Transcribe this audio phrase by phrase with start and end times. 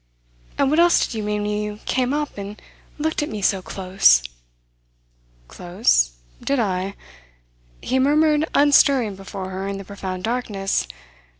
[0.57, 2.59] And what else did you mean when you came up and
[2.97, 4.23] looked at me so close?"
[5.47, 6.13] "Close?
[6.43, 6.95] Did I?"
[7.83, 10.87] he murmured unstirring before her in the profound darkness.